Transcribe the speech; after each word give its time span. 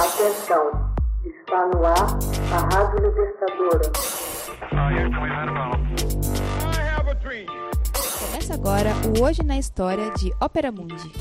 Atenção, 0.00 0.94
está 1.26 1.66
no 1.66 1.84
ar 1.84 2.18
a 2.50 2.74
Rádio 2.74 3.06
Libertadora. 3.06 3.92
Começa 8.18 8.54
agora 8.54 8.94
o 9.06 9.22
Hoje 9.22 9.42
na 9.42 9.58
História 9.58 10.10
de 10.12 10.32
Ópera 10.40 10.72
Mundi. 10.72 11.12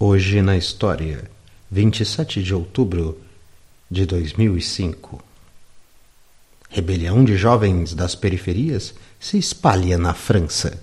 Hoje 0.00 0.40
na 0.40 0.56
História, 0.56 1.30
27 1.70 2.42
de 2.42 2.54
outubro 2.54 3.20
de 3.90 4.06
2005. 4.06 5.22
Rebelião 6.70 7.22
de 7.22 7.36
jovens 7.36 7.92
das 7.92 8.14
periferias 8.14 8.94
se 9.20 9.36
espalha 9.36 9.98
na 9.98 10.14
França. 10.14 10.82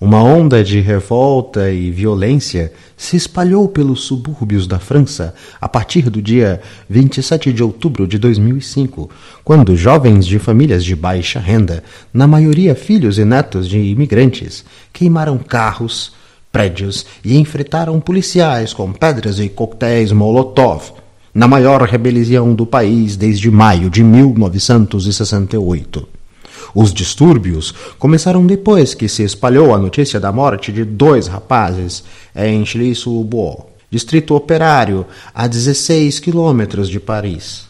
Uma 0.00 0.22
onda 0.22 0.64
de 0.64 0.80
revolta 0.80 1.70
e 1.70 1.88
violência 1.88 2.72
se 2.96 3.16
espalhou 3.16 3.68
pelos 3.68 4.00
subúrbios 4.00 4.66
da 4.66 4.80
França 4.80 5.32
a 5.60 5.68
partir 5.68 6.10
do 6.10 6.20
dia 6.20 6.60
27 6.90 7.52
de 7.52 7.62
outubro 7.62 8.08
de 8.08 8.18
2005, 8.18 9.08
quando 9.44 9.76
jovens 9.76 10.26
de 10.26 10.40
famílias 10.40 10.84
de 10.84 10.96
baixa 10.96 11.38
renda, 11.38 11.84
na 12.12 12.26
maioria 12.26 12.74
filhos 12.74 13.18
e 13.18 13.24
netos 13.24 13.68
de 13.68 13.78
imigrantes, 13.78 14.64
queimaram 14.92 15.38
carros, 15.38 16.12
prédios 16.50 17.06
e 17.24 17.38
enfrentaram 17.38 18.00
policiais 18.00 18.74
com 18.74 18.92
pedras 18.92 19.38
e 19.38 19.48
coquetéis 19.48 20.10
Molotov, 20.10 20.92
na 21.32 21.46
maior 21.46 21.82
rebelião 21.82 22.52
do 22.52 22.66
país 22.66 23.16
desde 23.16 23.48
maio 23.48 23.88
de 23.88 24.02
1968. 24.02 26.13
Os 26.74 26.94
distúrbios 26.94 27.74
começaram 27.98 28.46
depois 28.46 28.94
que 28.94 29.08
se 29.08 29.22
espalhou 29.22 29.74
a 29.74 29.78
notícia 29.78 30.20
da 30.20 30.30
morte 30.30 30.70
de 30.70 30.84
dois 30.84 31.26
rapazes 31.26 32.04
em 32.34 32.64
Chilly-sous-Bois, 32.64 33.58
distrito 33.90 34.34
operário, 34.34 35.06
a 35.34 35.46
16 35.46 36.20
quilômetros 36.20 36.88
de 36.88 37.00
Paris. 37.00 37.66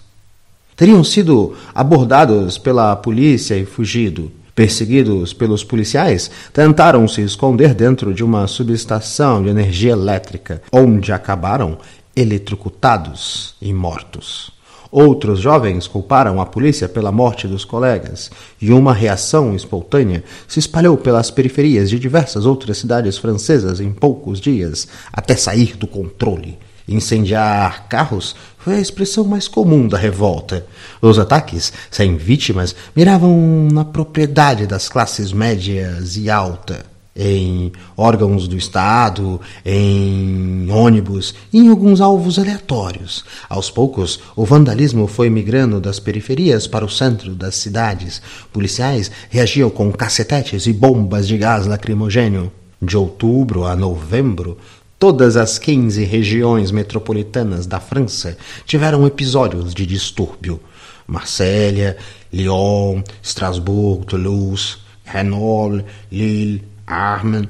Teriam 0.77 1.05
sido 1.05 1.55
abordados 1.75 2.59
pela 2.59 2.97
polícia 2.97 3.57
e 3.57 3.65
fugido. 3.65 4.31
Perseguidos 4.55 5.33
pelos 5.33 5.65
policiais, 5.65 6.31
tentaram 6.53 7.09
se 7.09 7.21
esconder 7.21 7.75
dentro 7.75 8.15
de 8.15 8.23
uma 8.23 8.47
subestação 8.47 9.43
de 9.43 9.49
energia 9.49 9.93
elétrica, 9.93 10.63
onde 10.73 11.13
acabaram 11.13 11.79
eletrocutados 12.15 13.57
e 13.61 13.73
mortos. 13.73 14.53
Outros 14.97 15.41
jovens 15.41 15.89
culparam 15.89 16.41
a 16.41 16.47
polícia 16.47 16.89
pela 16.89 17.11
morte 17.11 17.49
dos 17.49 17.65
colegas, 17.65 18.31
e 18.63 18.71
uma 18.71 18.95
reação 18.95 19.53
espontânea 19.53 20.23
se 20.47 20.61
espalhou 20.61 20.97
pelas 20.97 21.33
periferias 21.33 21.91
de 21.91 21.99
diversas 21.99 22.47
outras 22.47 22.79
cidades 22.79 23.19
francesas 23.19 23.81
em 23.81 23.91
poucos 23.93 24.41
dias, 24.41 24.87
até 25.13 25.35
sair 25.35 25.77
do 25.77 25.89
controle. 25.89 26.57
Incendiar 26.87 27.89
carros 27.89 28.37
foi 28.57 28.77
a 28.77 28.81
expressão 28.81 29.25
mais 29.25 29.49
comum 29.49 29.89
da 29.89 29.99
revolta. 29.99 30.65
Os 31.03 31.19
ataques, 31.19 31.73
sem 31.91 32.17
vítimas, 32.17 32.73
miravam 32.95 33.67
na 33.73 33.85
propriedade 33.85 34.65
das 34.65 34.89
classes 34.89 35.33
médias 35.33 36.17
e 36.17 36.31
alta 36.31 36.94
em 37.17 37.71
órgãos 37.97 38.49
do 38.49 38.57
Estado, 38.57 39.41
em 39.65 40.69
ônibus 40.71 41.35
em 41.53 41.69
alguns 41.69 42.01
alvos 42.01 42.39
aleatórios. 42.39 43.25
Aos 43.49 43.71
poucos, 43.71 44.21
o 44.35 44.45
vandalismo 44.45 45.07
foi 45.07 45.31
migrando 45.31 45.81
das 45.81 46.01
periferias 46.01 46.67
para 46.67 46.85
o 46.85 46.91
centro 46.91 47.35
das 47.35 47.55
cidades. 47.55 48.21
Policiais 48.53 49.11
reagiam 49.31 49.71
com 49.71 49.93
cacetetes 49.93 50.67
e 50.67 50.73
bombas 50.73 51.29
de 51.29 51.39
gás 51.39 51.67
lacrimogênio. 51.67 52.53
De 52.83 52.97
outubro 52.97 53.65
a 53.65 53.75
novembro, 53.75 54.59
todas 54.99 55.37
as 55.37 55.59
15 55.59 56.05
regiões 56.05 56.71
metropolitanas 56.71 57.67
da 57.67 57.81
França 57.81 58.37
tiveram 58.67 59.07
episódios 59.07 59.73
de 59.73 59.87
distúrbio. 59.87 60.61
Marselha, 61.07 61.97
Lyon, 62.33 63.03
Strasbourg, 63.23 64.07
Toulouse, 64.07 64.77
Renault, 65.05 65.85
Lille, 66.11 66.74
Armen 66.87 67.49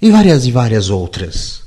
e 0.00 0.10
várias 0.10 0.46
e 0.46 0.52
várias 0.52 0.90
outras. 0.90 1.62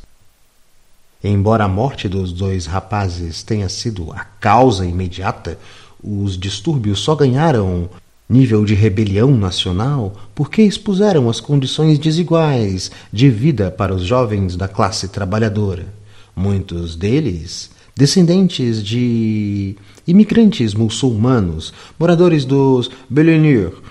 Embora 1.24 1.64
a 1.66 1.68
morte 1.68 2.08
dos 2.08 2.32
dois 2.32 2.66
rapazes 2.66 3.42
tenha 3.44 3.68
sido 3.68 4.12
a 4.12 4.24
causa 4.40 4.86
imediata, 4.86 5.58
os 6.04 6.38
distúrbios 6.38 7.00
só 7.00 7.16
ganharam 7.16 7.90
nível 8.30 8.66
de 8.66 8.74
rebelião 8.74 9.32
nacional 9.32 10.14
porque 10.34 10.62
expuseram 10.62 11.30
as 11.30 11.40
condições 11.40 12.00
desiguais 12.00 12.92
de 13.12 13.30
vida 13.30 13.72
para 13.72 13.94
os 13.94 14.04
jovens 14.04 14.56
da 14.56 14.68
classe 14.68 15.08
trabalhadora. 15.08 15.88
Muitos 16.36 16.96
deles 16.96 17.72
descendentes 17.96 18.84
de 18.84 19.76
imigrantes 20.06 20.74
muçulmanos, 20.74 21.74
moradores 21.98 22.44
dos 22.44 22.92
Belenur, 23.10 23.82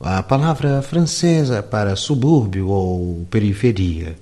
a 0.00 0.22
palavra 0.22 0.82
francesa 0.82 1.62
para 1.62 1.96
subúrbio 1.96 2.68
ou 2.68 3.26
periferia. 3.30 4.16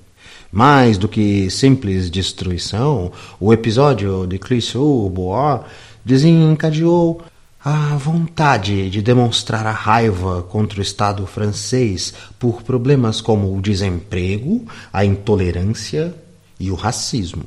Mais 0.53 0.97
do 0.97 1.09
que 1.09 1.51
simples 1.51 2.09
destruição, 2.09 3.11
o 3.41 3.53
episódio 3.53 4.25
de 4.27 4.39
Clisseau-Bois 4.39 5.63
desencadeou 6.05 7.23
a 7.65 7.97
vontade 7.97 8.89
de 8.89 9.03
demonstrar 9.03 9.67
a 9.67 9.73
raiva 9.73 10.43
contra 10.43 10.79
o 10.79 10.83
Estado 10.83 11.27
francês 11.27 12.15
por 12.39 12.63
problemas 12.63 13.21
como 13.21 13.57
o 13.57 13.61
desemprego, 13.61 14.65
a 14.93 15.05
intolerância 15.05 16.15
e 16.61 16.71
o 16.71 16.75
racismo. 16.75 17.47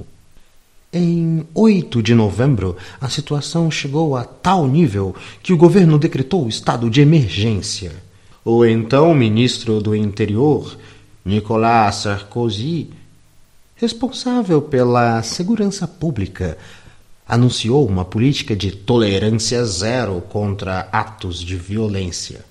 Em 0.91 1.45
8 1.53 2.01
de 2.03 2.13
novembro, 2.13 2.75
a 2.99 3.07
situação 3.07 3.71
chegou 3.71 4.17
a 4.17 4.23
tal 4.25 4.67
nível 4.67 5.15
que 5.41 5.53
o 5.53 5.57
governo 5.57 5.97
decretou 5.97 6.45
o 6.45 6.49
estado 6.49 6.89
de 6.89 6.99
emergência 6.99 8.06
o 8.49 8.65
então 8.65 9.13
ministro 9.13 9.81
do 9.81 9.93
Interior, 9.93 10.77
Nicolas 11.25 11.95
Sarkozy, 11.95 12.89
responsável 13.75 14.61
pela 14.61 15.21
segurança 15.21 15.85
pública, 15.85 16.57
anunciou 17.27 17.85
uma 17.85 18.05
política 18.05 18.55
de 18.55 18.71
tolerância 18.71 19.65
zero 19.65 20.21
contra 20.29 20.87
atos 20.93 21.41
de 21.41 21.57
violência. 21.57 22.45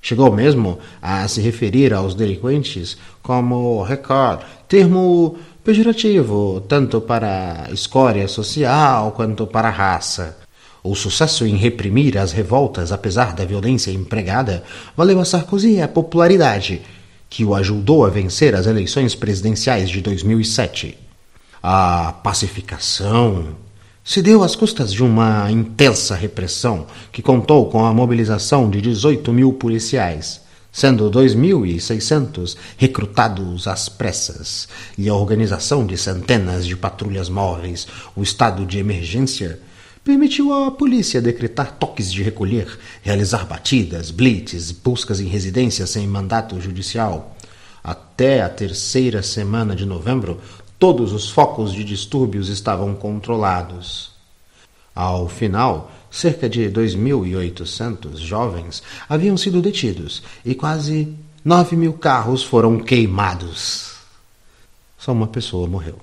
Chegou 0.00 0.32
mesmo 0.32 0.78
a 1.02 1.28
se 1.28 1.42
referir 1.42 1.92
aos 1.92 2.14
delinquentes 2.14 2.96
como 3.22 3.82
recorde, 3.82 4.46
termo 4.66 5.36
pejorativo 5.62 6.64
tanto 6.66 7.02
para 7.02 7.68
escória 7.70 8.26
social 8.28 9.12
quanto 9.12 9.46
para 9.46 9.68
raça. 9.68 10.38
O 10.82 10.94
sucesso 10.94 11.44
em 11.44 11.56
reprimir 11.56 12.16
as 12.16 12.32
revoltas, 12.32 12.92
apesar 12.92 13.34
da 13.34 13.44
violência 13.44 13.90
empregada, 13.90 14.62
valeu 14.96 15.20
a 15.20 15.24
Sarkozy 15.24 15.80
a 15.80 15.88
popularidade 15.88 16.82
que 17.28 17.44
o 17.44 17.54
ajudou 17.54 18.06
a 18.06 18.08
vencer 18.08 18.54
as 18.54 18.66
eleições 18.66 19.14
presidenciais 19.14 19.90
de 19.90 20.00
2007. 20.00 20.96
A 21.62 22.12
pacificação 22.22 23.56
se 24.04 24.22
deu 24.22 24.42
às 24.42 24.56
custas 24.56 24.92
de 24.92 25.02
uma 25.02 25.50
intensa 25.50 26.14
repressão 26.14 26.86
que 27.12 27.20
contou 27.20 27.68
com 27.68 27.84
a 27.84 27.92
mobilização 27.92 28.70
de 28.70 28.80
18 28.80 29.32
mil 29.32 29.52
policiais, 29.52 30.40
sendo 30.72 31.10
2.600 31.10 32.56
recrutados 32.78 33.66
às 33.66 33.88
pressas, 33.88 34.68
e 34.96 35.08
a 35.08 35.14
organização 35.14 35.84
de 35.84 35.98
centenas 35.98 36.64
de 36.64 36.76
patrulhas 36.76 37.28
móveis, 37.28 37.86
o 38.16 38.22
estado 38.22 38.64
de 38.64 38.78
emergência 38.78 39.60
permitiu 40.08 40.54
à 40.54 40.70
polícia 40.70 41.20
decretar 41.20 41.72
toques 41.72 42.10
de 42.10 42.22
recolher, 42.22 42.78
realizar 43.02 43.44
batidas, 43.44 44.10
blitz, 44.10 44.72
buscas 44.72 45.20
em 45.20 45.26
residências 45.26 45.90
sem 45.90 46.06
mandato 46.06 46.58
judicial. 46.58 47.36
Até 47.84 48.40
a 48.40 48.48
terceira 48.48 49.22
semana 49.22 49.76
de 49.76 49.84
novembro, 49.84 50.40
todos 50.78 51.12
os 51.12 51.28
focos 51.28 51.74
de 51.74 51.84
distúrbios 51.84 52.48
estavam 52.48 52.94
controlados. 52.94 54.12
Ao 54.94 55.28
final, 55.28 55.92
cerca 56.10 56.48
de 56.48 56.70
2.800 56.70 58.16
jovens 58.16 58.82
haviam 59.10 59.36
sido 59.36 59.60
detidos 59.60 60.22
e 60.42 60.54
quase 60.54 61.14
9 61.44 61.76
mil 61.76 61.92
carros 61.92 62.42
foram 62.42 62.78
queimados. 62.78 63.96
Só 64.96 65.12
uma 65.12 65.26
pessoa 65.26 65.68
morreu. 65.68 65.98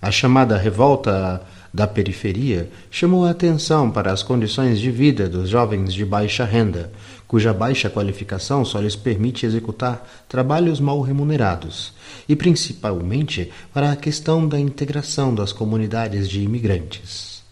A 0.00 0.10
chamada 0.10 0.56
revolta 0.56 1.44
da 1.72 1.86
periferia 1.86 2.70
chamou 2.90 3.24
a 3.24 3.30
atenção 3.30 3.90
para 3.90 4.12
as 4.12 4.22
condições 4.22 4.80
de 4.80 4.90
vida 4.90 5.28
dos 5.28 5.48
jovens 5.48 5.92
de 5.92 6.04
baixa 6.04 6.44
renda, 6.44 6.90
cuja 7.26 7.52
baixa 7.52 7.90
qualificação 7.90 8.64
só 8.64 8.80
lhes 8.80 8.96
permite 8.96 9.44
executar 9.44 10.06
trabalhos 10.28 10.80
mal 10.80 11.00
remunerados, 11.02 11.92
e 12.28 12.34
principalmente 12.34 13.50
para 13.72 13.92
a 13.92 13.96
questão 13.96 14.48
da 14.48 14.58
integração 14.58 15.34
das 15.34 15.52
comunidades 15.52 16.28
de 16.28 16.40
imigrantes. 16.40 17.42